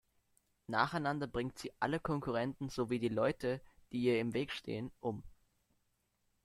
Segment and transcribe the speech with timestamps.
[0.65, 3.61] Nacheinander bringt sie alle Konkurrenten sowie die Leute,
[3.91, 5.21] die ihr im Weg stehen, um.